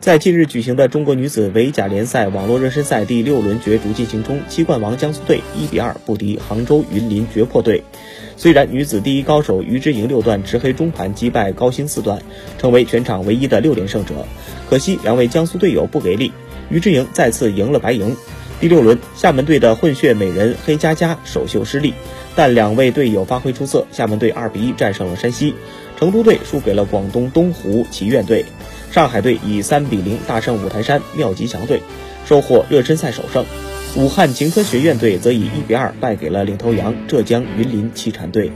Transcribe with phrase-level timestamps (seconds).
[0.00, 7.82] 在近日举行的中国女子围甲联赛网络热身赛第六轮角逐进行中，七冠王江苏队一比二不敌杭州云林绝破队。
[8.36, 12.22] 虽然女子第一高手于之莹六段执黑中盘击败高星四段，
[12.58, 14.24] 成为全场唯一的六连胜者，
[14.70, 16.32] 可惜两位江苏队友不给力，
[16.70, 18.14] 于之莹再次赢了白银。
[18.60, 21.94] 第六轮，厦门队的混血美人黑佳佳首秀失利，
[22.34, 25.54] 但两位队友发挥出色，厦门队二比一战胜了山西，
[25.96, 28.44] 成都队输给了广东东湖祈愿队。
[28.90, 31.80] 上海队以三比零大胜五台山妙吉祥队，
[32.26, 33.44] 收获热身赛首胜。
[33.96, 38.50] 武汉晴川学院队则以一比二败给了领头羊浙江云林奇禅队。